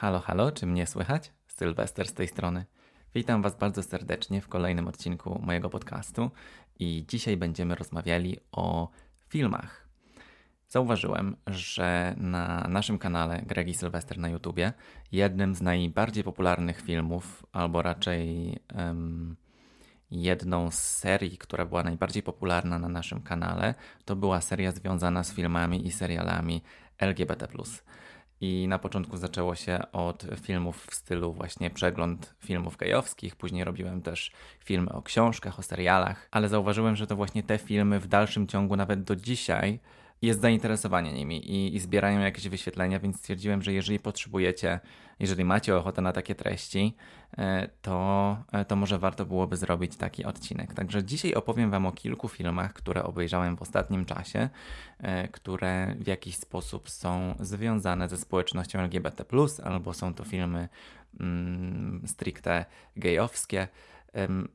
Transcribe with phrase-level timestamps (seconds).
[0.00, 1.32] Halo, halo, czy mnie słychać?
[1.46, 2.64] Sylwester z tej strony.
[3.14, 6.30] Witam Was bardzo serdecznie w kolejnym odcinku mojego podcastu
[6.78, 8.88] i dzisiaj będziemy rozmawiali o
[9.28, 9.88] filmach.
[10.68, 14.72] Zauważyłem, że na naszym kanale Gregi Sylwester na YouTubie
[15.12, 19.36] jednym z najbardziej popularnych filmów, albo raczej um,
[20.10, 23.74] jedną z serii, która była najbardziej popularna na naszym kanale,
[24.04, 26.62] to była seria związana z filmami i serialami
[26.98, 27.48] LGBT.
[28.40, 34.02] I na początku zaczęło się od filmów w stylu właśnie przegląd filmów gejowskich, później robiłem
[34.02, 34.32] też
[34.64, 38.76] filmy o książkach, o serialach, ale zauważyłem, że to właśnie te filmy w dalszym ciągu,
[38.76, 39.78] nawet do dzisiaj,
[40.22, 44.80] jest zainteresowanie nimi i, i zbierają jakieś wyświetlenia, więc stwierdziłem, że jeżeli potrzebujecie,
[45.18, 46.96] jeżeli macie ochotę na takie treści,
[47.38, 50.74] e, to, e, to może warto byłoby zrobić taki odcinek.
[50.74, 54.48] Także dzisiaj opowiem Wam o kilku filmach, które obejrzałem w ostatnim czasie,
[54.98, 59.24] e, które w jakiś sposób są związane ze społecznością LGBT,
[59.64, 60.68] albo są to filmy
[61.20, 62.64] mm, stricte
[62.96, 63.68] gejowskie.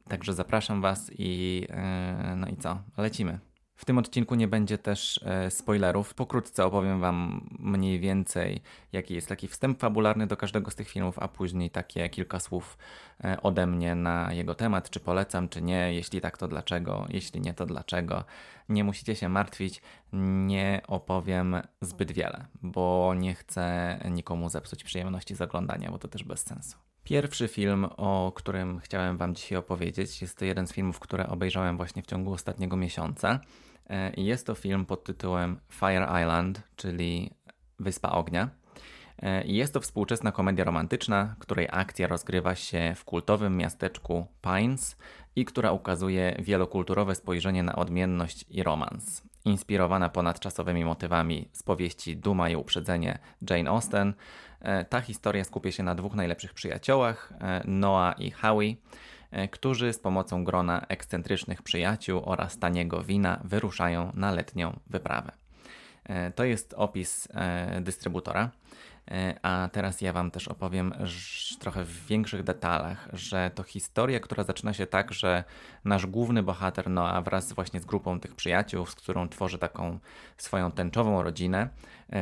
[0.08, 1.68] Także zapraszam Was i
[2.36, 2.82] no i co?
[2.98, 3.53] Lecimy.
[3.76, 6.14] W tym odcinku nie będzie też e, spoilerów.
[6.14, 11.20] Pokrótce opowiem Wam mniej więcej, jaki jest taki wstęp fabularny do każdego z tych filmów,
[11.20, 12.78] a później takie kilka słów
[13.24, 15.94] e, ode mnie na jego temat, czy polecam, czy nie.
[15.94, 17.06] Jeśli tak, to dlaczego?
[17.10, 18.24] Jeśli nie, to dlaczego?
[18.70, 19.82] Nie musicie się martwić,
[20.48, 26.24] nie opowiem zbyt wiele, bo nie chcę nikomu zepsuć przyjemności z oglądania, bo to też
[26.24, 26.93] bez sensu.
[27.04, 31.78] Pierwszy film, o którym chciałem Wam dzisiaj opowiedzieć, jest to jeden z filmów, które obejrzałem
[31.78, 33.40] właśnie w ciągu ostatniego miesiąca.
[33.90, 37.32] E, jest to film pod tytułem Fire Island, czyli
[37.80, 38.50] Wyspa Ognia.
[39.22, 44.98] E, jest to współczesna komedia romantyczna, której akcja rozgrywa się w kultowym miasteczku Pines
[45.36, 49.22] i która ukazuje wielokulturowe spojrzenie na odmienność i romans.
[49.46, 54.14] Inspirowana ponadczasowymi motywami z powieści Duma i Uprzedzenie Jane Austen,
[54.90, 57.34] ta historia skupia się na dwóch najlepszych przyjaciołach,
[57.66, 58.76] Noah i Howie,
[59.34, 65.32] E, którzy z pomocą grona ekscentrycznych przyjaciół oraz taniego wina wyruszają na letnią wyprawę.
[66.04, 68.52] E, to jest opis e, dystrybutora.
[69.12, 70.94] E, a teraz ja Wam też opowiem
[71.60, 75.44] trochę w większych detalach, że to historia, która zaczyna się tak, że
[75.86, 80.00] nasz główny bohater Noah wraz właśnie z grupą tych przyjaciół, z którą tworzy taką
[80.38, 81.70] swoją tęczową rodzinę, e,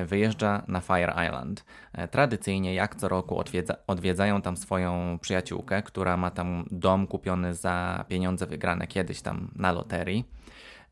[0.06, 1.66] wyjeżdża na Fire Island.
[1.94, 7.54] E, tradycyjnie, jak co roku, odwiedza, odwiedzają tam swoją przyjaciółkę, która ma tam dom kupiony
[7.54, 10.26] za pieniądze wygrane kiedyś tam na loterii.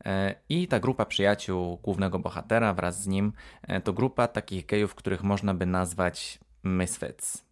[0.04, 4.94] E, I ta grupa przyjaciół głównego bohatera wraz z nim e, to grupa takich gejów,
[4.94, 7.49] których można by nazwać misfits e,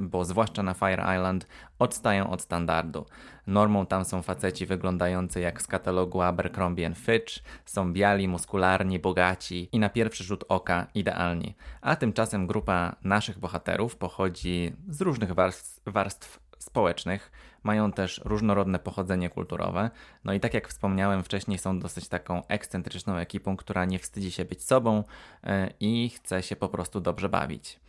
[0.00, 1.46] bo zwłaszcza na Fire Island
[1.78, 3.06] odstają od standardu.
[3.46, 7.34] Normą tam są faceci wyglądający jak z katalogu Abercrombie Fitch,
[7.64, 11.56] są biali, muskularni, bogaci i na pierwszy rzut oka idealni.
[11.80, 19.30] A tymczasem grupa naszych bohaterów pochodzi z różnych warstw, warstw społecznych, mają też różnorodne pochodzenie
[19.30, 19.90] kulturowe.
[20.24, 24.44] No i tak jak wspomniałem wcześniej, są dosyć taką ekscentryczną ekipą, która nie wstydzi się
[24.44, 25.04] być sobą
[25.44, 27.80] e, i chce się po prostu dobrze bawić.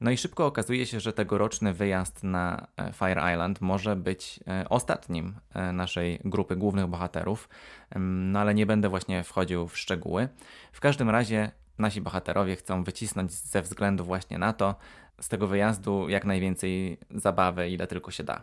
[0.00, 4.68] No i szybko okazuje się, że tegoroczny wyjazd na e, Fire Island może być e,
[4.68, 5.34] ostatnim
[5.72, 7.48] naszej grupy głównych bohaterów,
[7.96, 10.28] no ale nie będę właśnie wchodził w szczegóły.
[10.72, 14.74] W każdym razie nasi bohaterowie chcą wycisnąć ze względu właśnie na to
[15.20, 18.42] z tego wyjazdu jak najwięcej zabawy, ile tylko się da.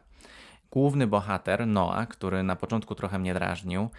[0.71, 3.89] Główny bohater, Noah, który na początku trochę mnie drażnił, e,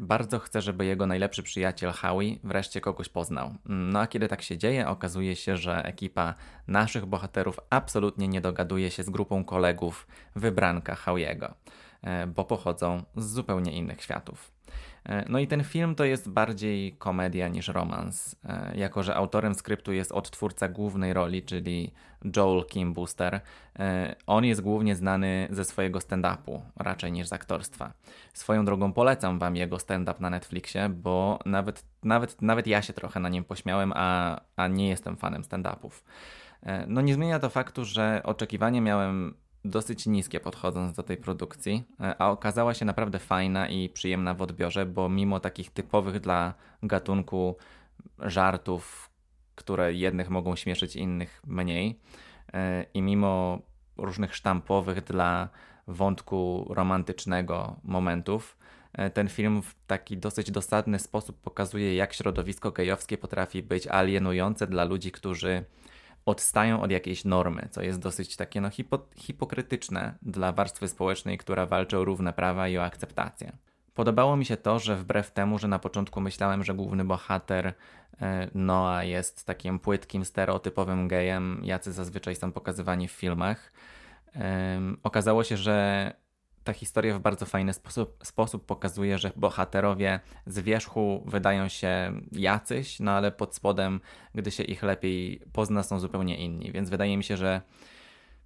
[0.00, 3.54] bardzo chce, żeby jego najlepszy przyjaciel Howie wreszcie kogoś poznał.
[3.64, 6.34] No a kiedy tak się dzieje, okazuje się, że ekipa
[6.68, 10.06] naszych bohaterów absolutnie nie dogaduje się z grupą kolegów
[10.36, 11.54] wybranka Howiego,
[12.02, 14.55] e, bo pochodzą z zupełnie innych światów.
[15.06, 19.54] E, no i ten film to jest bardziej komedia niż romans, e, jako że autorem
[19.54, 21.92] skryptu jest odtwórca głównej roli, czyli
[22.36, 23.40] Joel Kim Booster.
[23.78, 27.92] E, on jest głównie znany ze swojego stand-upu, raczej niż z aktorstwa.
[28.34, 33.20] Swoją drogą polecam wam jego stand-up na Netflixie, bo nawet, nawet, nawet ja się trochę
[33.20, 36.04] na nim pośmiałem, a, a nie jestem fanem stand-upów.
[36.86, 39.34] No nie zmienia to faktu, że oczekiwanie miałem
[39.66, 44.42] dosyć niskie podchodząc do tej produkcji, e, a okazała się naprawdę fajna i przyjemna w
[44.42, 47.56] odbiorze, bo mimo takich typowych dla gatunku
[48.18, 49.10] żartów,
[49.54, 52.00] które jednych mogą śmieszyć, innych mniej,
[52.52, 53.58] e, i mimo
[53.96, 55.48] różnych sztampowych dla
[55.86, 58.58] wątku romantycznego momentów,
[58.92, 64.66] e, ten film w taki dosyć dosadny sposób pokazuje, jak środowisko gejowskie potrafi być alienujące
[64.66, 65.64] dla ludzi, którzy
[66.26, 71.66] odstają od jakiejś normy, co jest dosyć takie no, hipo hipokrytyczne dla warstwy społecznej, która
[71.66, 73.52] walczy o równe prawa i o akceptację.
[73.94, 77.74] Podobało mi się to, że wbrew temu, że na początku myślałem, że główny bohater
[78.20, 83.72] e, Noah jest takim płytkim, stereotypowym gejem, jacy zazwyczaj są pokazywani w filmach,
[85.02, 86.12] okazało się, że
[86.66, 93.00] ta historia w bardzo fajny sposób, sposób pokazuje, że bohaterowie z wierzchu wydają się jacyś,
[93.00, 94.00] no ale pod spodem,
[94.34, 96.72] gdy się ich lepiej pozna, są zupełnie inni.
[96.72, 97.60] Więc wydaje mi się, że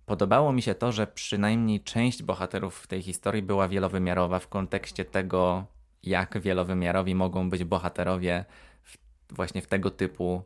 [0.07, 5.05] podobało mi się to, że przynajmniej część bohaterów w tej historii była wielowymiarowa w kontekście
[5.05, 5.65] tego,
[6.03, 8.45] jak wielowymiarowi mogą być bohaterowie
[8.83, 8.97] w,
[9.31, 10.43] właśnie w tego typu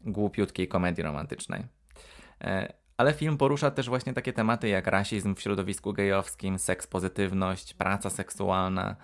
[0.00, 1.64] głupiutkiej komedii romantycznej.
[2.98, 8.10] Ale film porusza też właśnie takie tematy jak rasizm w środowisku gejowskim, seks pozytywność, praca
[8.10, 8.96] seksualna.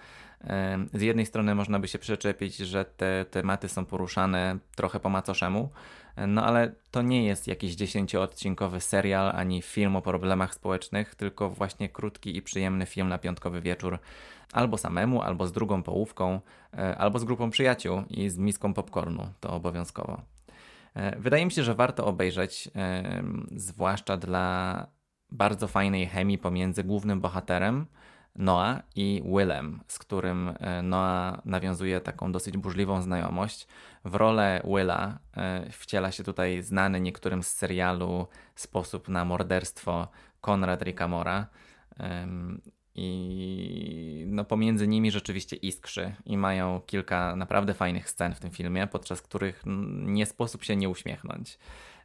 [0.94, 5.70] Z jednej strony można by się przyczepić, że te tematy są poruszane trochę po macoszemu,
[6.26, 11.88] no ale to nie jest jakiś dziesięcioodcinkowy serial ani film o problemach społecznych, tylko właśnie
[11.88, 13.98] krótki i przyjemny film na piątkowy wieczór,
[14.52, 16.40] albo samemu, albo z drugą połówką,
[16.78, 20.33] e, albo z grupą przyjaciół i z miską popcornu, to obowiązkowo.
[20.94, 22.70] E, wydaje mi się, że warto obejrzeć,
[23.56, 24.86] zwłaszcza dla
[25.30, 27.86] bardzo fajnej chemii pomiędzy głównym bohaterem
[28.36, 33.66] Noah i Willem, z którym e, Noah nawiązuje taką dosyć burzliwą znajomość.
[34.04, 40.08] W rolę Willa e, wciela się tutaj znany niektórym z serialu Sposób na morderstwo
[40.40, 41.46] Konrad Ricamora.
[42.94, 48.86] I no, pomiędzy nimi rzeczywiście iskrzy i mają kilka naprawdę fajnych scen w tym filmie,
[48.86, 49.62] podczas których
[49.96, 51.58] nie sposób się nie uśmiechnąć.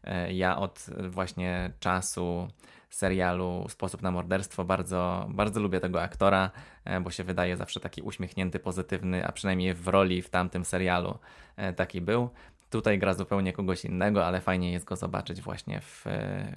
[0.03, 2.47] E, ja od właśnie czasu
[2.89, 6.51] serialu Sposób na morderstwo bardzo, bardzo lubię tego aktora,
[6.85, 11.17] e, bo się wydaje zawsze taki uśmiechnięty, pozytywny, a przynajmniej w roli w tamtym serialu
[11.55, 12.29] e, taki był.
[12.69, 16.05] Tutaj gra zupełnie kogoś innego, ale fajnie jest go zobaczyć właśnie w,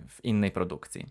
[0.09, 1.07] w innej produkcji.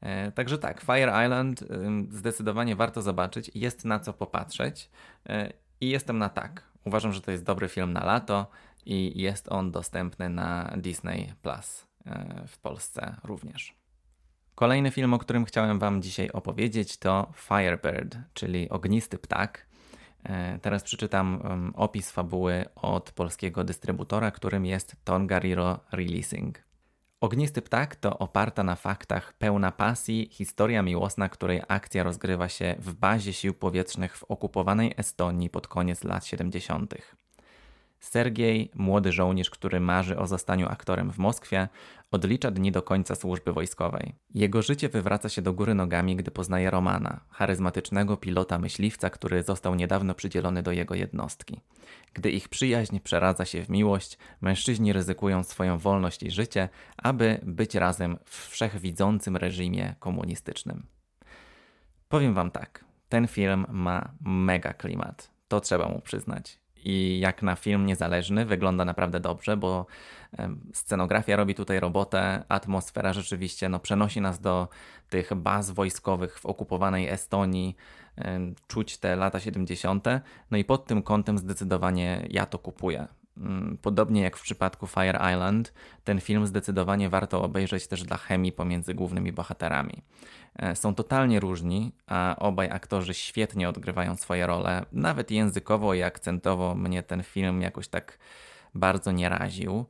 [0.00, 1.64] E, także tak, Fire Island
[2.10, 4.90] zdecydowanie warto zobaczyć, jest na co popatrzeć
[5.28, 6.70] e, i jestem na tak.
[6.84, 8.50] Uważam, że to jest dobry film na lato
[8.86, 13.74] i jest on dostępny na Disney Plus e, w Polsce również.
[14.54, 19.66] Kolejny film, o którym chciałem Wam dzisiaj opowiedzieć, to Firebird, czyli Ognisty Ptak.
[20.62, 21.42] Teraz przeczytam
[21.76, 26.69] opis fabuły od polskiego dystrybutora, którym jest Tongariro Releasing.
[27.22, 32.94] Ognisty Ptak to oparta na faktach, pełna pasji historia miłosna, której akcja rozgrywa się w
[32.94, 36.94] bazie sił powietrznych w okupowanej Estonii pod koniec lat 70.
[38.00, 41.68] Sergiej, młody żołnierz, który marzy o zostaniu aktorem w Moskwie,
[42.10, 44.14] odlicza dni do końca służby wojskowej.
[44.34, 49.74] Jego życie wywraca się do góry nogami, gdy poznaje Romana, charyzmatycznego pilota myśliwca, który został
[49.74, 51.60] niedawno przydzielony do jego jednostki.
[52.14, 57.74] Gdy ich przyjaźń przeradza się w miłość, mężczyźni ryzykują swoją wolność i życie, aby być
[57.74, 60.86] razem w wszechwidzącym reżimie komunistycznym.
[62.08, 65.30] Powiem wam tak, ten film ma mega klimat.
[65.48, 69.86] To trzeba mu przyznać i jak na film niezależny wygląda naprawdę dobrze, bo
[70.72, 74.68] scenografia robi tutaj robotę, atmosfera rzeczywiście no, przenosi nas do
[75.08, 77.76] tych baz wojskowych w okupowanej Estonii,
[78.68, 80.04] czuć te lata 70.
[80.50, 83.06] No i pod tym kątem zdecydowanie ja to kupuję.
[83.40, 85.72] Mm, podobnie jak w przypadku Fire Island,
[86.04, 90.02] ten film zdecydowanie warto obejrzeć też dla chemii pomiędzy głównymi bohaterami.
[90.56, 94.84] E, są totalnie różni, a obaj aktorzy świetnie odgrywają swoje role.
[94.92, 98.18] Nawet językowo i akcentowo mnie ten film jakoś tak
[98.74, 99.86] bardzo nie raził.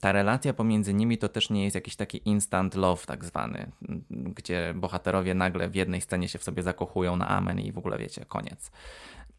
[0.00, 3.72] Ta relacja pomiędzy nimi to też nie jest jakiś taki instant love, tak zwany,
[4.10, 7.98] gdzie bohaterowie nagle w jednej scenie się w sobie zakochują na amen i w ogóle
[7.98, 8.70] wiecie, koniec.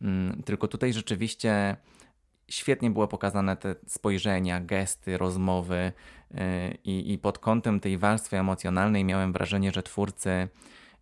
[0.01, 1.75] Mm, tylko tutaj rzeczywiście
[2.49, 5.91] świetnie było pokazane te spojrzenia, gesty, rozmowy
[6.31, 6.39] yy,
[6.83, 10.47] i pod kątem tej warstwy emocjonalnej miałem wrażenie, że twórcy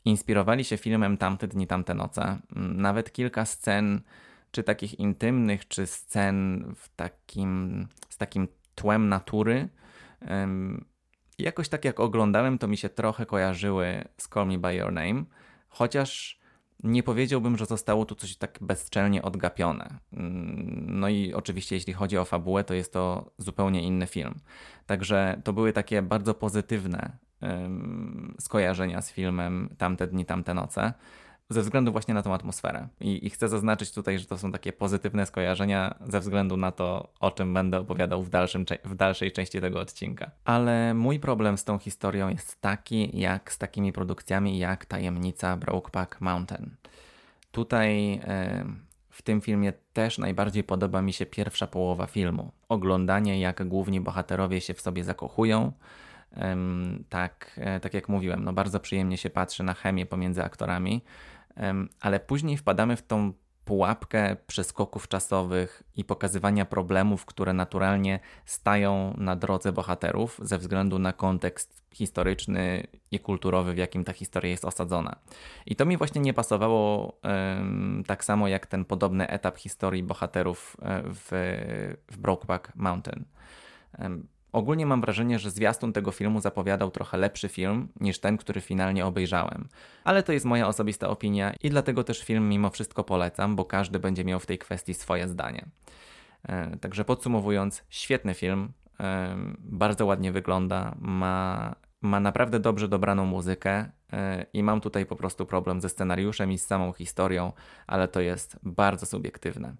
[0.06, 2.40] inspirowali się filmem Tamte dni, tamte noce.
[2.56, 4.02] Nawet kilka scen,
[4.52, 9.70] czy takich intymnych, czy scen w takim, z takim tłem natury,
[11.40, 15.24] jakoś tak jak oglądałem, to mi się trochę kojarzyły z Call Me By Your Name,
[15.70, 16.41] chociaż
[16.84, 20.00] nie powiedziałbym, że zostało tu coś tak bezczelnie odgapione.
[20.14, 24.36] Mm, no i oczywiście, jeśli chodzi o fabułę, to jest to zupełnie inny film.
[24.86, 27.18] Także to były takie bardzo pozytywne
[28.40, 30.94] skojarzenia z filmem Tamte dni, tamte noce
[31.52, 32.88] ze względu właśnie na tą atmosferę.
[33.02, 37.10] I, I, chcę zaznaczyć tutaj, że to są takie pozytywne skojarzenia ze względu na to,
[37.20, 40.32] o czym będę opowiadał w, dalszym, w dalszej części tego odcinka.
[40.46, 46.22] Ale mój problem z tą historią jest taki, jak z takimi produkcjami jak Tajemnica Brokeback
[46.22, 46.70] Mountain.
[47.52, 48.22] Tutaj yy,
[49.10, 52.52] w tym filmie też najbardziej podoba mi się pierwsza połowa filmu.
[52.70, 55.72] Oglądanie, jak główni bohaterowie się w sobie zakochują.
[57.10, 61.02] Tak, e, tak jak mówiłem, no bardzo przyjemnie się patrzy na chemię pomiędzy aktorami
[62.02, 63.34] ale później wpadamy w tą
[63.66, 71.14] pułapkę przeskoków czasowych i pokazywania problemów, które naturalnie stają na drodze bohaterów ze względu na
[71.14, 75.16] kontekst historyczny i kulturowy, w jakim ta historia jest osadzona.
[75.66, 77.14] I to mi właśnie nie pasowało
[78.08, 81.30] tak samo jak ten podobny etap historii bohaterów e, w,
[82.12, 83.26] w Brokeback Mountain.
[84.52, 89.06] Ogólnie mam wrażenie, że zwiastun tego filmu zapowiadał trochę lepszy film niż ten, który finalnie
[89.06, 89.68] obejrzałem.
[90.04, 94.00] Ale to jest moja osobista opinia i dlatego też film mimo wszystko polecam, bo każdy
[94.00, 95.66] będzie miał w tej kwestii swoje zdanie.
[96.44, 103.92] E, także podsumowując, świetny film, e, bardzo ładnie wygląda, ma, ma naprawdę dobrze dobraną muzykę
[104.14, 107.52] e, i mam tutaj po prostu problem ze scenariuszem i z samą historią,
[107.88, 109.76] ale to jest bardzo subiektywne.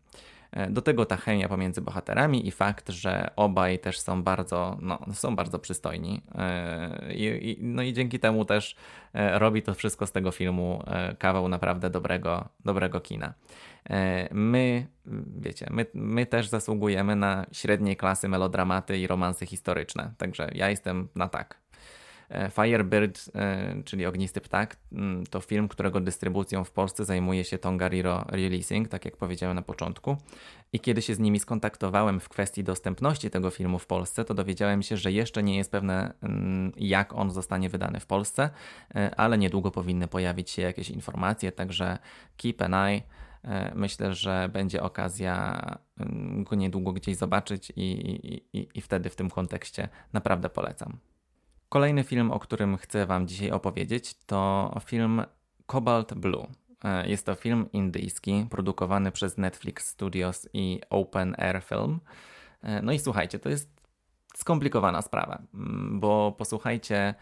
[0.52, 5.00] E, do tego ta chemia pomiędzy bohaterami i fakt, że obaj też są bardzo, no,
[5.14, 6.22] są bardzo przystojni.
[6.36, 8.76] E, I, no i dzięki temu też
[9.14, 10.84] e, robi to wszystko z tego filmu
[11.20, 13.34] kawał naprawdę dobrego, dobrego kina.
[14.32, 14.88] My,
[15.40, 21.08] wiecie, my, my też zasługujemy na średniej klasy melodramaty i romanse historyczne, także ja jestem
[21.16, 21.61] na tak.
[22.32, 27.58] E, Firebird, e, czyli Ognisty Ptak, mm, to film, którego dystrybucją w Polsce zajmuje się
[27.58, 30.18] Tongariro Releasing, tak jak powiedziałem na początku.
[30.74, 34.84] I kiedy się z nimi skontaktowałem w kwestii dostępności tego filmu w Polsce, to dowiedziałem
[34.84, 38.50] się, że jeszcze nie jest pewne, mm, jak on zostanie wydany w Polsce,
[38.96, 41.98] e, ale niedługo powinny pojawić się jakieś informacje, także
[42.38, 43.02] keep an eye.
[43.76, 45.62] Myślę, że będzie okazja
[46.00, 50.98] mm, go niedługo gdzieś zobaczyć i, i, i, i wtedy w tym kontekście naprawdę polecam.
[51.72, 55.22] Kolejny film, o którym chcę Wam dzisiaj opowiedzieć, to film
[55.68, 56.48] Cobalt Blue.
[56.84, 62.00] E, jest to film indyjski, produkowany przez Netflix Studios i Open Air Film.
[62.62, 63.82] E, no i słuchajcie, to jest
[64.36, 67.16] skomplikowana sprawa, mm, bo posłuchajcie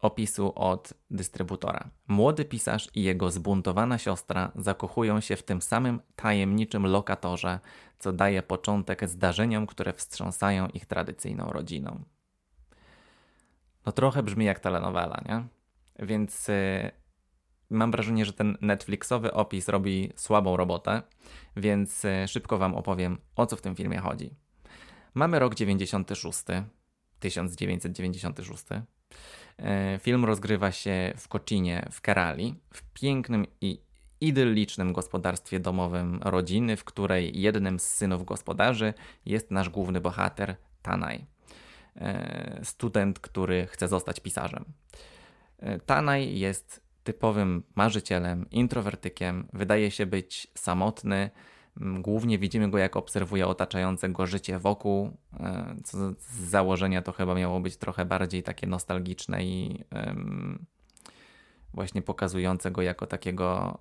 [0.00, 1.90] opisu od dystrybutora.
[2.08, 7.60] Młody pisarz i jego zbuntowana siostra zakochują się w tym samym tajemniczym lokatorze,
[7.98, 12.04] co daje początek zdarzeniom, które wstrząsają ich tradycyjną rodziną
[13.88, 15.44] no trochę brzmi jak telenowela, nie?
[16.06, 16.90] Więc y,
[17.70, 21.02] mam wrażenie, że ten Netflixowy opis robi słabą robotę,
[21.56, 24.30] więc y, szybko Wam opowiem, o co w tym filmie chodzi.
[25.14, 26.44] Mamy rok 96,
[27.20, 28.64] 1996.
[28.72, 33.80] Y, film rozgrywa się w Kocinie w Kerali, w pięknym i
[34.20, 38.94] idyllicznym gospodarstwie domowym rodziny, w której jednym z synów gospodarzy
[39.26, 41.37] jest nasz główny bohater, Tanaj.
[42.00, 44.64] E, student, który chce zostać pisarzem.
[45.58, 51.30] E, Tanaj jest typowym marzycielem, introwertykiem, wydaje się być samotny.
[51.76, 57.34] Głównie widzimy go, jak obserwuje otaczające go życie wokół, e, co z założenia to chyba
[57.34, 59.84] miało być trochę bardziej takie nostalgiczne i
[61.74, 63.78] właśnie pokazujące go jako takiego,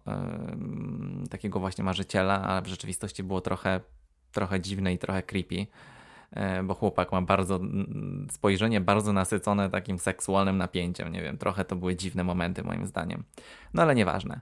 [1.30, 3.82] takiego właśnie marzyciela, a w rzeczywistości było trochę,
[4.32, 5.68] trochę dziwne i trochę creepy.
[6.32, 7.60] E, bo chłopak ma bardzo
[8.32, 11.12] spojrzenie bardzo nasycone takim seksualnym napięciem.
[11.12, 13.24] Nie wiem, trochę to były dziwne momenty moim zdaniem.
[13.74, 14.42] No ale nieważne.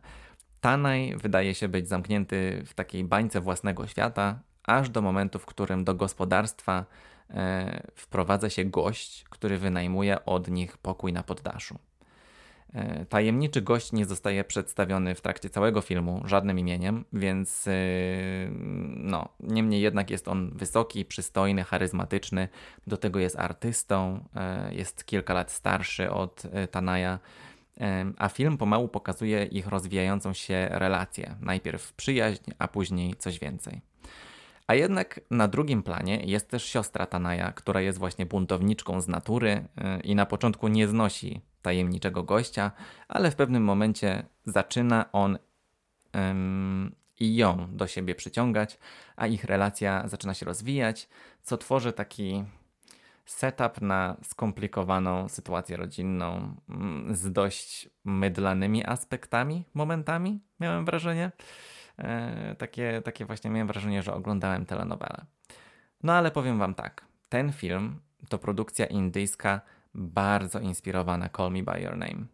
[0.62, 5.84] Tanaj wydaje się być zamknięty w takiej bańce własnego świata, aż do momentu, w którym
[5.84, 6.86] do gospodarstwa
[7.30, 11.80] e, wprowadza się gość, który wynajmuje od nich pokój na poddaszu.
[12.76, 17.72] E, tajemniczy gość nie zostaje przedstawiony w trakcie całego filmu żadnym imieniem, więc e,
[18.96, 22.48] no, niemniej jednak jest on wysoki, przystojny, charyzmatyczny.
[22.88, 27.20] Do tego jest artystą, e, jest kilka lat starszy od Tanaja,
[28.18, 31.36] a film pomału pokazuje ich rozwijającą się relację.
[31.42, 33.82] Najpierw przyjaźń, a później coś więcej.
[34.68, 39.68] A jednak na drugim planie jest też siostra Tanaja, która jest właśnie buntowniczką z natury
[40.04, 42.72] i na początku nie znosi tajemniczego gościa,
[43.08, 45.38] ale w pewnym momencie zaczyna on
[46.16, 48.80] ym, i ją do siebie przyciągać,
[49.16, 51.10] a ich relacja zaczyna się rozwijać,
[51.44, 52.44] co tworzy taki
[53.26, 61.32] setup na skomplikowaną sytuację rodzinną mm, z dość mydlanymi aspektami, momentami, miałem wrażenie.
[62.00, 65.26] E, takie, takie właśnie miałem wrażenie, że oglądałem telenowelę.
[66.04, 68.00] No ale powiem Wam tak, ten film
[68.30, 69.62] to produkcja indyjska
[69.94, 72.26] bardzo inspirowana Call Me By Your Name.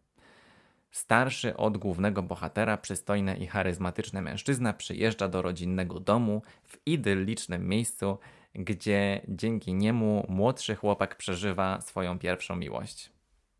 [0.91, 8.17] Starszy od głównego bohatera, przystojny i charyzmatyczny mężczyzna przyjeżdża do rodzinnego domu w idyllicznym miejscu,
[8.53, 13.11] gdzie dzięki niemu młodszy chłopak przeżywa swoją pierwszą miłość.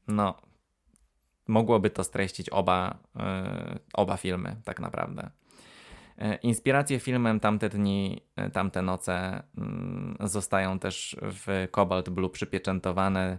[0.07, 0.37] No,
[1.47, 3.23] mogłoby to streścić oba, yy,
[3.93, 5.29] oba filmy, tak naprawdę.
[6.21, 9.43] Yy, inspiracje filmem Tamte dni, yy, tamte noce
[10.19, 13.37] yy, zostają też w Cobalt Blue przypieczętowane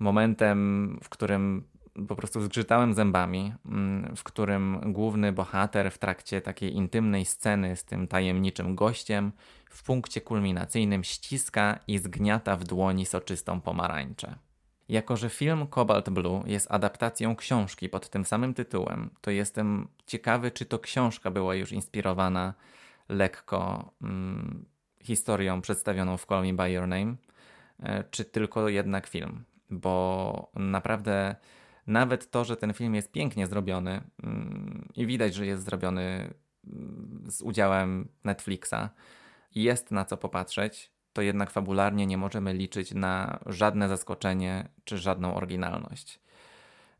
[0.00, 1.64] momentem, w którym
[2.08, 7.84] po prostu zgrzytałem zębami, mm, w którym główny bohater w trakcie takiej intymnej sceny z
[7.84, 9.32] tym tajemniczym gościem
[9.70, 14.34] w punkcie kulminacyjnym ściska i zgniata w dłoni soczystą pomarańczę.
[14.92, 20.50] Jako, że film Cobalt Blue jest adaptacją książki pod tym samym tytułem, to jestem ciekawy,
[20.50, 22.54] czy to książka była już inspirowana
[23.08, 24.64] lekko mm,
[25.02, 27.14] historią przedstawioną w Call Me By Your Name,
[27.82, 29.44] e, czy tylko jednak film.
[29.70, 31.36] Bo naprawdę
[31.86, 36.34] nawet to, że ten film jest pięknie zrobiony mm, i widać, że jest zrobiony
[36.66, 38.88] mm, z udziałem Netflixa,
[39.54, 45.34] jest na co popatrzeć, to jednak fabularnie nie możemy liczyć na żadne zaskoczenie czy żadną
[45.34, 46.20] oryginalność.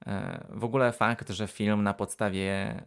[0.06, 2.82] E, w ogóle fakt, że film na podstawie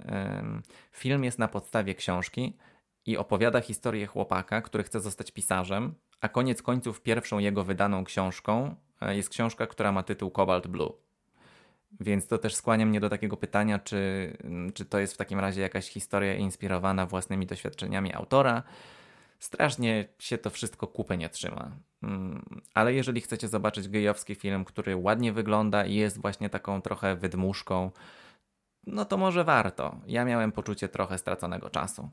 [0.92, 2.58] film jest na podstawie książki
[3.06, 8.76] i opowiada historię chłopaka, który chce zostać pisarzem, a koniec końców pierwszą jego wydaną książką
[9.02, 10.94] e, jest książka, która ma tytuł Cobalt Blue.
[12.00, 14.34] Więc to też skłania mnie do takiego pytania, czy,
[14.74, 18.64] czy to jest w takim razie jakaś historia inspirowana własnymi doświadczeniami autora,
[19.46, 21.72] strasznie się to wszystko kupę nie trzyma.
[22.04, 27.16] Mm, ale jeżeli chcecie zobaczyć gejowski film, który ładnie wygląda i jest właśnie taką trochę
[27.16, 27.92] wydmuszką,
[28.88, 29.96] no to może warto.
[30.08, 32.10] Ja miałem poczucie trochę straconego czasu.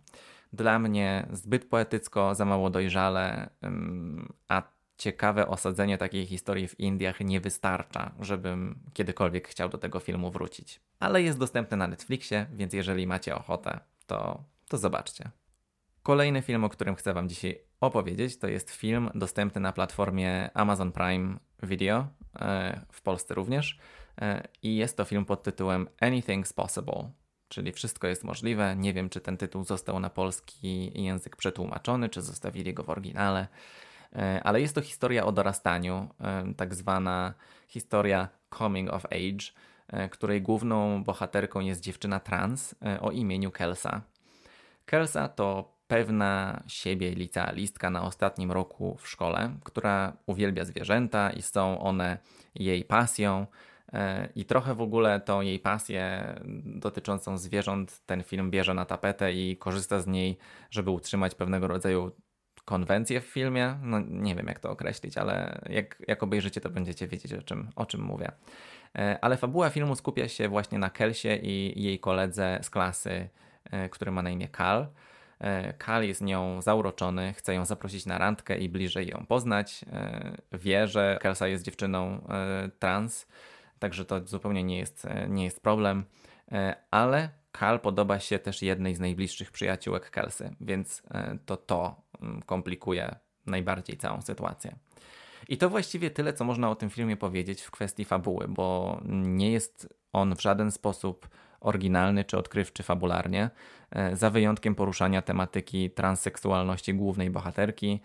[0.53, 3.51] Dla mnie zbyt poetycko, za mało dojrzale,
[4.49, 4.63] a
[4.99, 10.81] ciekawe osadzenie takiej historii w Indiach nie wystarcza, żebym kiedykolwiek chciał do tego filmu wrócić.
[11.01, 15.31] Ale jest dostępny na Netflixie, więc jeżeli macie ochotę, to, to zobaczcie.
[16.03, 20.93] Kolejny film, o którym chcę Wam dzisiaj opowiedzieć, to jest film dostępny na platformie Amazon
[20.93, 22.07] Prime Video,
[22.41, 23.79] e, w Polsce również.
[24.21, 27.11] E, I jest to film pod tytułem Anything's Possible,
[27.49, 28.77] czyli wszystko jest możliwe.
[28.77, 33.49] Nie wiem, czy ten tytuł został na polski język przetłumaczony, czy zostawili go w oryginale,
[34.13, 36.09] e, ale jest to historia o dorastaniu,
[36.57, 37.35] tak zwana
[37.69, 38.29] historia
[38.59, 39.53] coming of age,
[40.11, 44.03] której główną bohaterką jest dziewczyna trans o imieniu Kelsa.
[44.87, 51.81] Kelsa to pewna siebie licealistka na ostatnim roku w szkole, która uwielbia zwierzęta i są
[51.81, 52.19] one
[52.55, 53.47] jej pasją.
[53.93, 56.35] E, I trochę w ogóle tą jej pasję
[56.65, 60.39] dotyczącą zwierząt ten film bierze na tapetę i korzysta z niej,
[60.71, 62.13] żeby utrzymać pewnego rodzaju
[62.65, 63.79] konwencję w filmie.
[63.83, 67.71] No nie wiem jak to określić, ale jak, jak obejrzycie, to będziecie wiedzieć o czym,
[67.77, 68.33] o czym mówię.
[68.99, 73.29] E, ale fabuła filmu skupia się właśnie na Kelsie i jej koledze z klasy,
[73.65, 74.87] e, który ma na imię Kal.
[75.79, 79.85] Kal jest nią zauroczony, chce ją zaprosić na randkę i bliżej ją poznać.
[80.53, 82.27] Wie, że Kelsa jest dziewczyną
[82.79, 83.27] trans
[83.83, 86.05] Także to zupełnie nie jest, e, nie jest problem.
[86.53, 92.03] E, ale Kal podoba się też jednej z najbliższych przyjaciółek Kelsey, więc e, to to
[92.21, 93.15] mm, komplikuje
[93.47, 94.77] najbardziej całą sytuację.
[95.49, 99.53] I to właściwie tyle, co można o tym filmie powiedzieć w kwestii fabuły, bo nie
[99.53, 101.29] jest on w żaden sposób
[101.63, 103.51] oryginalny czy odkrywczy fabularnie,
[104.13, 108.01] za wyjątkiem poruszania tematyki transseksualności głównej bohaterki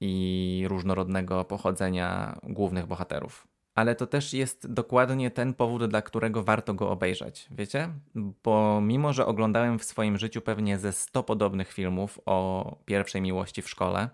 [0.00, 6.74] i różnorodnego pochodzenia głównych bohaterów ale to też jest dokładnie ten powód, dla którego warto
[6.74, 7.88] go obejrzeć, wiecie?
[8.14, 13.62] Bo mimo, że oglądałem w swoim życiu pewnie ze 100 podobnych filmów o pierwszej miłości
[13.62, 14.08] w szkole,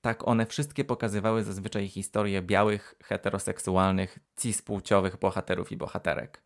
[0.00, 6.42] tak one wszystkie pokazywały zazwyczaj historie białych, heteroseksualnych, cispłciowych bohaterów i bohaterek.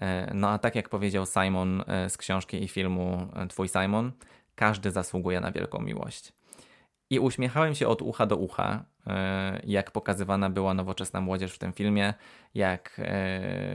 [0.00, 4.12] E, no a tak jak powiedział Simon e, z książki i filmu e, Twój Simon,
[4.54, 6.32] każdy zasługuje na wielką miłość.
[7.10, 8.84] I uśmiechałem się od ucha do ucha,
[9.64, 12.14] jak pokazywana była nowoczesna młodzież w tym filmie,
[12.54, 13.00] jak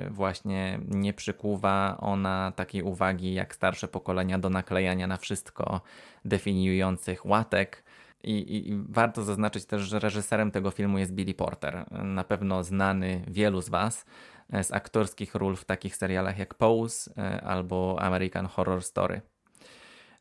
[0.10, 5.82] właśnie nie przykuwa ona takiej uwagi jak starsze pokolenia do naklejania na wszystko
[6.26, 7.84] definiujących łatek.
[8.24, 13.24] I, I, warto zaznaczyć też, że reżyserem tego filmu jest Billy Porter, na pewno znany
[13.28, 14.06] wielu z Was
[14.52, 17.12] z aktorskich ról w takich serialach jak Pose
[17.44, 19.22] albo American Horror Story.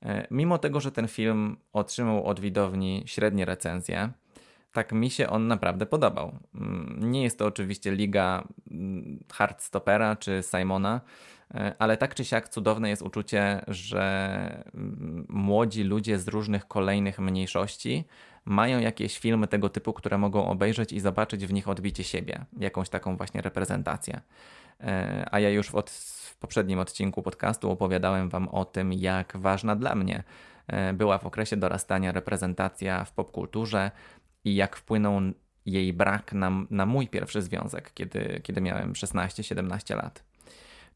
[0.02, 4.10] E, mimo tego, że ten film otrzymał od widowni średnie recenzje,
[4.72, 6.38] tak mi się on naprawdę podobał.
[6.54, 11.00] Mm, nie jest to oczywiście liga mm, Hardstopera czy Simona,
[11.54, 17.18] e, ale tak czy siak cudowne jest uczucie, że mm, młodzi ludzie z różnych kolejnych
[17.18, 18.04] mniejszości
[18.44, 22.88] mają jakieś filmy tego typu, które mogą obejrzeć i zobaczyć w nich odbicie siebie, jakąś
[22.88, 24.20] taką właśnie reprezentację.
[24.80, 25.90] E, a ja już od
[26.40, 30.22] poprzednim odcinku podcastu opowiadałem Wam o tym, jak ważna dla mnie
[30.66, 33.90] e, była w okresie dorastania reprezentacja w popkulturze
[34.44, 35.20] i jak wpłynął
[35.66, 40.24] jej brak na, na mój pierwszy związek, kiedy, kiedy miałem 16-17 lat.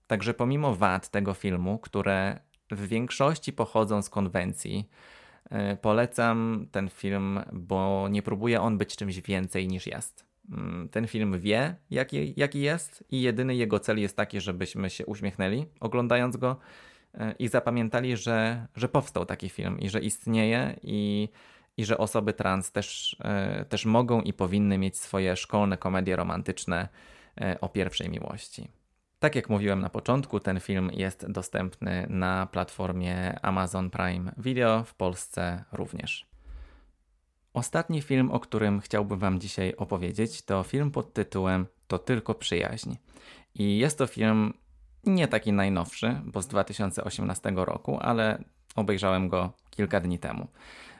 [0.07, 2.38] Także pomimo wad tego filmu, które
[2.70, 4.88] w większości pochodzą z konwencji,
[5.80, 10.35] polecam ten film, bo nie próbuje on być czymś więcej niż jest.
[10.50, 15.07] Mm, ten film wie, jaki, jaki jest, i jedyny jego cel jest taki, żebyśmy się
[15.07, 16.57] uśmiechnęli oglądając go
[17.14, 21.28] e, i zapamiętali, że, że powstał taki film i że istnieje, i,
[21.76, 26.88] i że osoby trans też, e, też mogą i powinny mieć swoje szkolne komedie romantyczne
[27.40, 28.68] e, o pierwszej miłości.
[29.24, 34.94] Tak jak mówiłem na początku, ten film jest dostępny na platformie Amazon Prime Video, w
[34.94, 36.26] Polsce również.
[37.52, 42.94] Ostatni film, o którym chciałbym Wam dzisiaj opowiedzieć, to film pod tytułem To tylko przyjaźń.
[43.54, 44.54] I jest to film
[45.04, 48.44] nie taki najnowszy, bo z 2018 roku, ale
[48.76, 50.48] obejrzałem go kilka dni temu.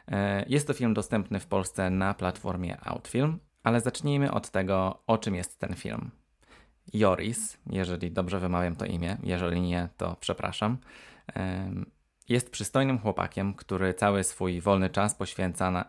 [0.09, 5.19] E, jest to film dostępny w Polsce na platformie Outfilm, ale zacznijmy od tego, o
[5.19, 6.11] czym jest ten film.
[6.93, 10.79] Joris, jeżeli dobrze wymawiam to imię, jeżeli nie, to przepraszam.
[12.29, 15.85] Jest przystojnym chłopakiem, który cały swój wolny czas poświęca na,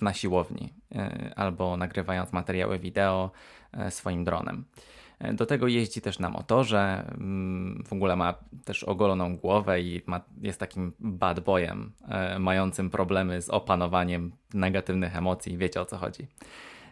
[0.00, 3.30] na siłowni e, albo nagrywając materiały wideo
[3.72, 4.64] e, swoim dronem.
[5.18, 10.02] E, do tego jeździ też na motorze, mm, w ogóle ma też ogoloną głowę i
[10.06, 11.92] ma, jest takim bad boyem,
[12.38, 16.26] mającym problemy z opanowaniem negatywnych emocji, wiecie o co chodzi.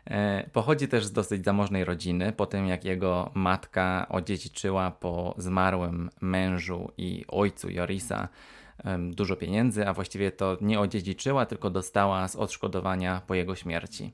[0.07, 6.11] E, pochodzi też z dosyć zamożnej rodziny, po tym jak jego matka odziedziczyła po zmarłym
[6.21, 8.29] mężu i ojcu Jorisa
[9.11, 14.13] dużo pieniędzy, a właściwie to nie odziedziczyła, tylko dostała z odszkodowania po jego śmierci.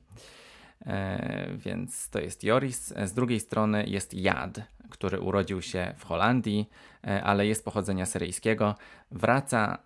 [0.85, 2.93] E, więc to jest Joris.
[3.05, 6.69] Z drugiej strony jest Jad, który urodził się w Holandii,
[7.07, 8.75] e, ale jest pochodzenia syryjskiego.
[9.11, 9.77] Wraca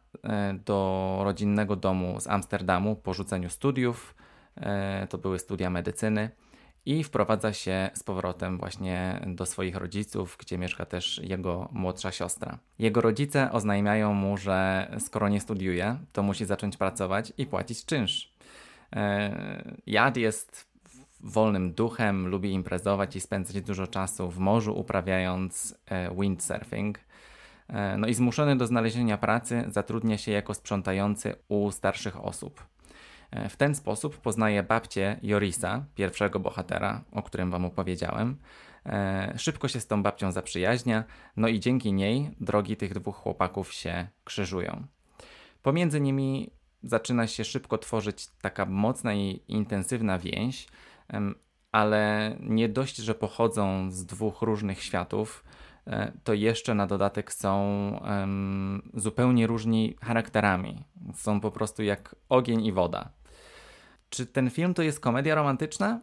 [0.66, 4.25] do rodzinnego domu z Amsterdamu po rzuceniu studiów E,
[5.10, 6.30] to były studia medycyny
[6.86, 12.58] i wprowadza się z powrotem właśnie do swoich rodziców, gdzie mieszka też jego młodsza siostra.
[12.80, 18.34] Jego rodzice oznajmiają mu, że skoro nie studiuje, to musi zacząć pracować i płacić czynsz.
[18.96, 20.76] E, Jad jest
[21.20, 27.00] wolnym duchem, lubi imprezować i spędzać dużo czasu w morzu, uprawiając e, windsurfing.
[27.98, 32.64] No i zmuszony do znalezienia pracy, zatrudnia się jako sprzątający u starszych osób.
[33.32, 38.38] E, w ten sposób poznaje babcię Jorisa, pierwszego bohatera, o którym wam opowiedziałem.
[38.86, 41.04] E, szybko się z tą babcią zaprzyjaźnia,
[41.38, 44.88] no i dzięki niej drogi tych dwóch chłopaków się krzyżują.
[45.62, 46.52] Pomiędzy nimi
[46.84, 50.68] zaczyna się szybko tworzyć taka mocna i intensywna więź,
[51.72, 55.44] ale nie dość, że pochodzą z dwóch różnych światów,
[56.24, 57.60] to jeszcze na dodatek są
[58.04, 60.84] um, zupełnie różni charakterami.
[61.14, 63.10] Są po prostu jak ogień i woda.
[64.10, 66.02] Czy ten film to jest komedia romantyczna?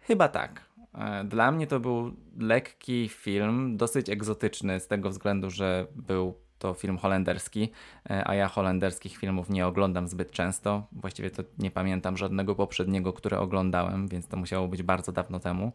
[0.00, 0.64] Chyba tak.
[0.94, 6.74] E, dla mnie to był lekki film, dosyć egzotyczny z tego względu, że był to
[6.74, 7.72] film holenderski,
[8.10, 10.86] e, a ja holenderskich filmów nie oglądam zbyt często.
[10.92, 15.72] Właściwie to nie pamiętam żadnego poprzedniego, które oglądałem, więc to musiało być bardzo dawno temu.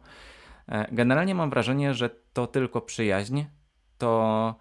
[0.68, 3.42] E, generalnie mam wrażenie, że to tylko przyjaźń.
[3.98, 4.54] To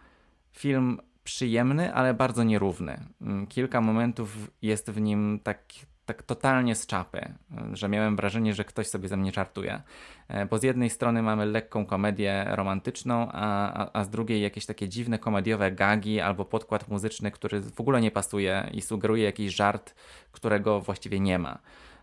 [0.52, 3.00] film przyjemny, ale bardzo nierówny.
[3.22, 5.64] Mm, kilka momentów jest w nim tak,
[6.06, 7.34] tak totalnie z czapy,
[7.74, 9.82] że miałem wrażenie, że ktoś sobie ze mnie żartuje.
[10.28, 14.66] E, bo z jednej strony mamy lekką komedię romantyczną, a, a, a z drugiej jakieś
[14.66, 19.56] takie dziwne komediowe gagi albo podkład muzyczny, który w ogóle nie pasuje i sugeruje jakiś
[19.56, 19.96] żart,
[20.32, 21.60] którego właściwie nie ma.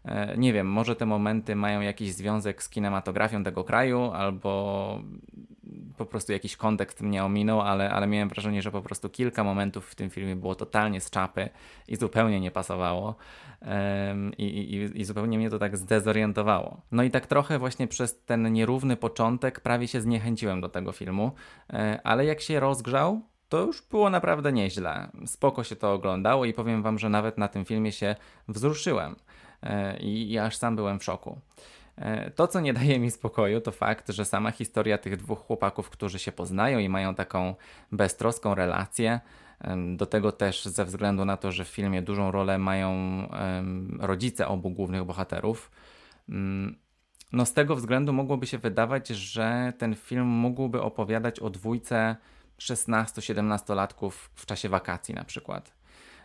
[0.08, 5.02] E, nie wiem, może te momenty mają jakiś związek z kinematografią tego kraju, albo
[5.96, 9.90] po prostu jakiś kontekst mnie ominął, ale, ale miałem wrażenie, że po prostu kilka momentów
[9.90, 11.48] w tym filmie było totalnie z czapy
[11.88, 13.14] i zupełnie nie pasowało.
[14.38, 16.80] I, i, I zupełnie mnie to tak zdezorientowało.
[16.92, 21.32] No i tak trochę właśnie przez ten nierówny początek prawie się zniechęciłem do tego filmu,
[21.72, 25.08] e, ale jak się rozgrzał, to już było naprawdę nieźle.
[25.26, 28.16] Spoko się to oglądało i powiem wam, że nawet na tym filmie się
[28.48, 29.16] wzruszyłem.
[29.62, 31.40] E, i, aż sam byłem w szoku.
[31.96, 35.90] E, to, co nie daje mi spokoju, to fakt, że sama historia tych dwóch chłopaków,
[35.90, 37.54] którzy się poznają i mają taką
[37.92, 39.20] beztroską relację,
[39.96, 42.92] do tego też ze względu na to, że w filmie dużą rolę mają
[44.00, 45.70] rodzice obu głównych bohaterów.
[46.28, 46.76] Mm,
[47.32, 52.16] no z tego względu mogłoby się wydawać, że ten film mógłby opowiadać o dwójce
[52.58, 55.77] 16-17-latków w czasie wakacji na przykład.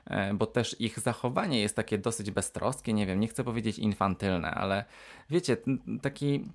[0.05, 4.51] E, bo też ich zachowanie jest takie dosyć beztroskie, nie wiem, nie chcę powiedzieć infantylne,
[4.51, 4.85] ale
[5.29, 5.57] wiecie,
[6.01, 6.45] taki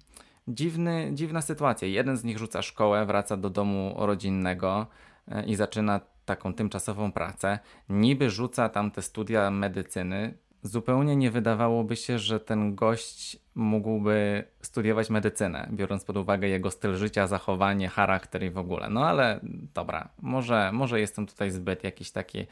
[0.49, 1.89] dziwny, dziwna sytuacja.
[1.89, 4.87] Jeden z nich rzuca szkołę, wraca do domu rodzinnego
[5.29, 7.59] e, i zaczyna taką tymczasową pracę.
[7.89, 15.11] Niby rzuca tam te studia medycyny, zupełnie nie wydawałoby się, że ten gość mógłby studiować
[15.11, 18.89] medycynę, biorąc pod uwagę jego styl życia, zachowanie, charakter i w ogóle.
[18.91, 19.41] No ale
[19.75, 22.47] dobra, może, może jestem tutaj zbyt jakiś taki, yy,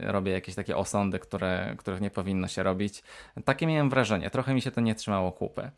[0.00, 3.02] robię jakieś takie osądy, które, których nie powinno się robić.
[3.44, 5.70] Takie miałem wrażenie, trochę mi się to nie trzymało kupy.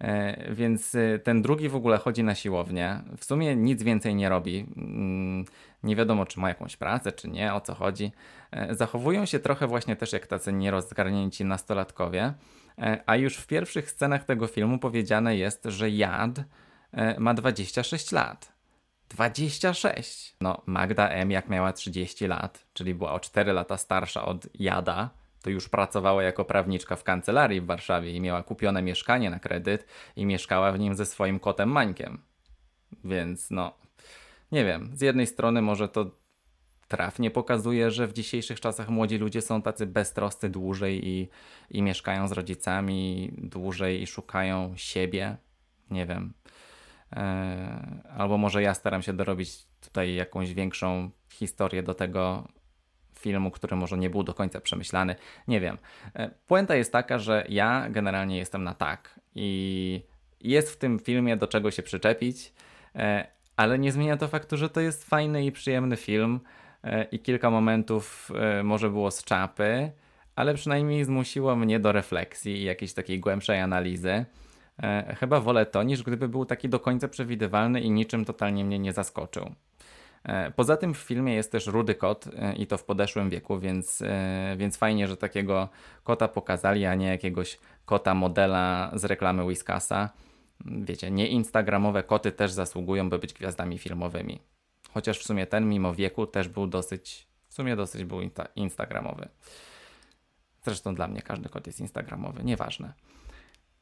[0.00, 0.08] Yy,
[0.54, 4.66] więc yy, ten drugi w ogóle chodzi na siłownię, w sumie nic więcej nie robi.
[4.76, 5.44] Mm,
[5.82, 8.12] nie wiadomo, czy ma jakąś pracę, czy nie, o co chodzi.
[8.70, 12.34] Zachowują się trochę właśnie też jak tacy nierozgarnięci nastolatkowie.
[12.78, 16.38] E, a już w pierwszych scenach tego filmu powiedziane jest, że Jad
[16.92, 18.52] e, ma 26 lat.
[19.08, 20.36] 26!
[20.40, 21.30] No, Magda M.
[21.30, 25.10] jak miała 30 lat, czyli była o 4 lata starsza od Jada,
[25.42, 29.86] to już pracowała jako prawniczka w kancelarii w Warszawie i miała kupione mieszkanie na kredyt
[30.16, 32.22] i mieszkała w nim ze swoim kotem Mańkiem.
[33.04, 33.74] Więc no,
[34.52, 36.10] nie wiem, z jednej strony może to
[36.88, 41.28] trafnie pokazuje, że w dzisiejszych czasach młodzi ludzie są tacy beztroscy dłużej i,
[41.70, 45.36] i mieszkają z rodzicami dłużej i szukają siebie.
[45.90, 46.32] Nie wiem.
[47.12, 52.48] E, albo może ja staram się dorobić tutaj jakąś większą historię do tego
[53.18, 55.16] filmu, który może nie był do końca przemyślany.
[55.48, 55.78] Nie wiem.
[56.14, 60.00] E, puenta jest taka, że ja generalnie jestem na tak i
[60.40, 62.52] jest w tym filmie do czego się przyczepić,
[62.94, 66.40] e, ale nie zmienia to faktu, że to jest fajny i przyjemny film.
[66.86, 69.90] E, i kilka momentów e, może było z czapy,
[70.36, 74.24] ale przynajmniej zmusiło mnie do refleksji i jakiejś takiej głębszej analizy.
[74.82, 78.78] E, chyba wolę to, niż gdyby był taki do końca przewidywalny i niczym totalnie mnie
[78.78, 79.50] nie zaskoczył.
[80.56, 84.02] Poza tym w filmie jest też rudy kot i to w podeszłym wieku, więc,
[84.56, 85.68] więc fajnie, że takiego
[86.04, 90.10] kota pokazali, a nie jakiegoś kota modela z reklamy Whiskasa.
[90.64, 94.40] Wiecie, nie instagramowe koty też zasługują, by być gwiazdami filmowymi.
[94.96, 99.28] Chociaż w sumie ten mimo wieku też był dosyć, w sumie dosyć był insta instagramowy.
[100.62, 102.92] Zresztą dla mnie każdy kot jest instagramowy, nieważne.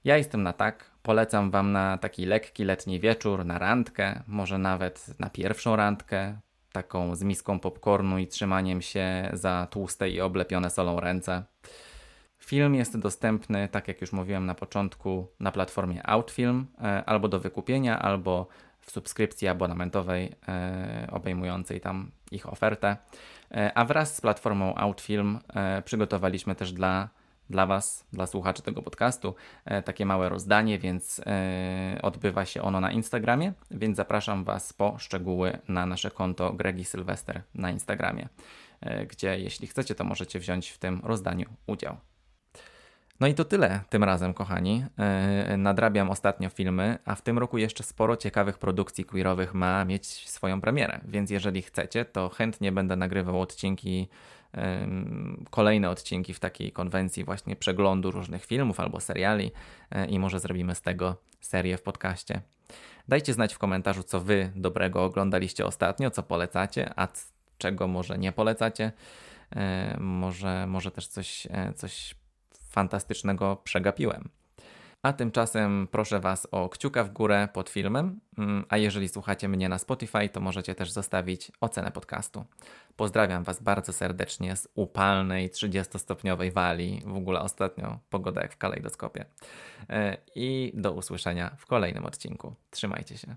[0.04, 5.20] Ja jestem na tak, polecam Wam na taki lekki letni wieczór, na randkę, może nawet
[5.20, 6.38] na pierwszą randkę,
[6.72, 11.44] taką z miską popcornu i trzymaniem się za tłuste i oblepione solą ręce.
[12.38, 17.40] Film jest dostępny, tak jak już mówiłem na początku, na platformie Outfilm, e, albo do
[17.40, 18.48] wykupienia, albo
[18.86, 22.96] w subskrypcji abonamentowej e, obejmującej tam ich ofertę.
[23.50, 27.08] E, a wraz z platformą Outfilm e, przygotowaliśmy też dla,
[27.50, 29.34] dla Was, dla słuchaczy tego podcastu,
[29.84, 31.20] takie małe rozdanie, więc
[32.02, 37.42] odbywa się ono na Instagramie, więc zapraszam Was po szczegóły na nasze konto Gregi Sylwester
[37.54, 38.28] na Instagramie,
[39.10, 41.96] gdzie jeśli chcecie, to możecie wziąć w tym rozdaniu udział.
[43.24, 44.84] No i to tyle tym razem, kochani.
[45.48, 50.06] Yy, nadrabiam ostatnio filmy, a w tym roku jeszcze sporo ciekawych produkcji queerowych ma mieć
[50.06, 54.08] swoją premierę, więc jeżeli chcecie, to chętnie będę nagrywał odcinki,
[55.50, 59.50] kolejne odcinki w takiej konwencji właśnie przeglądu różnych filmów albo seriali
[59.94, 62.40] yy, i może zrobimy z tego serię w podcaście.
[63.08, 67.08] Dajcie znać w komentarzu, co wy dobrego oglądaliście ostatnio, co polecacie, a
[67.58, 68.92] czego może nie polecacie.
[69.98, 72.14] Może, może też coś, coś
[72.74, 74.28] fantastycznego przegapiłem.
[75.02, 79.68] A tymczasem proszę Was o kciuka w górę pod filmem, mm, a jeżeli słuchacie mnie
[79.68, 82.44] na Spotify, to możecie też zostawić ocenę podcastu.
[82.96, 89.24] Pozdrawiam Was bardzo serdecznie z upalnej 30-stopniowej wali, w ogóle ostatnio pogoda jak w kalejdoskopie.
[89.90, 92.54] E, I do usłyszenia w kolejnym odcinku.
[92.70, 93.36] Trzymajcie się.